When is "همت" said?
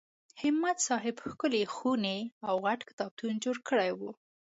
0.41-0.77